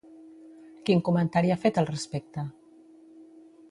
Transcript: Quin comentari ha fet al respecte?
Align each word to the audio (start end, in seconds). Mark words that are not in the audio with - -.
Quin 0.87 1.03
comentari 1.11 1.55
ha 1.55 1.59
fet 1.67 1.81
al 1.83 1.91
respecte? 1.93 2.51